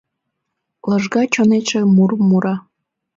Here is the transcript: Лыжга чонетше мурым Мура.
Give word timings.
Лыжга 0.89 1.21
чонетше 1.33 1.79
мурым 1.95 2.21
Мура. 2.29 2.55